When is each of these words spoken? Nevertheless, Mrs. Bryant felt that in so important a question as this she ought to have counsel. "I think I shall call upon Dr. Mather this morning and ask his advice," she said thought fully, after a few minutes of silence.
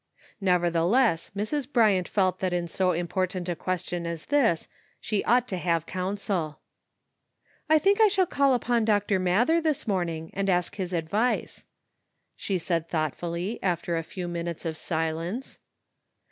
Nevertheless, 0.41 1.29
Mrs. 1.37 1.71
Bryant 1.71 2.07
felt 2.07 2.39
that 2.39 2.53
in 2.53 2.67
so 2.67 2.91
important 2.91 3.47
a 3.47 3.55
question 3.55 4.07
as 4.07 4.25
this 4.25 4.67
she 4.99 5.23
ought 5.25 5.47
to 5.49 5.57
have 5.57 5.85
counsel. 5.85 6.57
"I 7.69 7.77
think 7.77 8.01
I 8.01 8.07
shall 8.07 8.25
call 8.25 8.55
upon 8.55 8.83
Dr. 8.83 9.19
Mather 9.19 9.61
this 9.61 9.87
morning 9.87 10.31
and 10.33 10.49
ask 10.49 10.77
his 10.77 10.91
advice," 10.91 11.65
she 12.35 12.57
said 12.57 12.89
thought 12.89 13.13
fully, 13.13 13.61
after 13.61 13.95
a 13.95 14.01
few 14.03 14.27
minutes 14.27 14.65
of 14.65 14.75
silence. 14.75 15.59